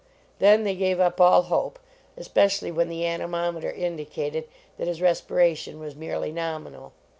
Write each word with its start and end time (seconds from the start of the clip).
Then 0.39 0.63
they 0.63 0.73
gave 0.73 0.99
up 0.99 1.21
all 1.21 1.43
hope, 1.43 1.77
especially 2.17 2.71
when 2.71 2.89
the 2.89 3.05
anemometer 3.05 3.69
indicated 3.71 4.47
that 4.79 4.87
his 4.87 4.99
respira 4.99 5.55
tion 5.55 5.79
was 5.79 5.95
merely 5.95 6.31
nominal. 6.31 6.93